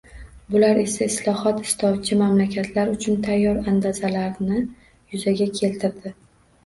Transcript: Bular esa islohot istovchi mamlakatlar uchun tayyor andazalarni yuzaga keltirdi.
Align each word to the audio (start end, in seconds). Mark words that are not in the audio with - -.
Bular 0.53 0.79
esa 0.83 1.01
islohot 1.09 1.59
istovchi 1.65 2.17
mamlakatlar 2.23 2.93
uchun 2.95 3.19
tayyor 3.29 3.61
andazalarni 3.73 4.67
yuzaga 5.13 5.49
keltirdi. 5.61 6.15